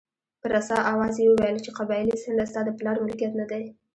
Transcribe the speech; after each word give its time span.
په 0.41 0.47
رسا 0.53 0.77
اواز 0.91 1.13
یې 1.21 1.27
وویل 1.29 1.57
چې 1.65 1.75
قبایلي 1.77 2.15
څنډه 2.23 2.45
ستا 2.51 2.61
د 2.65 2.69
پلار 2.79 2.95
ملکیت 3.05 3.33
نه 3.39 3.45
دی. 3.51 3.63